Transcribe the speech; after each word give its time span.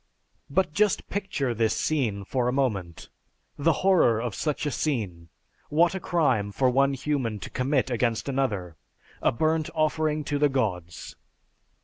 But 0.49 0.73
just 0.73 1.11
picture 1.11 1.53
this 1.53 1.77
scene 1.77 2.23
for 2.25 2.47
a 2.47 2.51
moment! 2.51 3.09
The 3.55 3.71
horror 3.85 4.19
of 4.19 4.33
such 4.33 4.65
a 4.65 4.71
scene! 4.71 5.29
What 5.69 5.93
a 5.93 5.99
crime 5.99 6.51
for 6.51 6.71
one 6.71 6.95
human 6.95 7.37
to 7.37 7.51
commit 7.51 7.91
against 7.91 8.27
another! 8.27 8.77
A 9.21 9.31
burnt 9.31 9.69
offering 9.75 10.23
to 10.23 10.39
the 10.39 10.49
gods! 10.49 11.15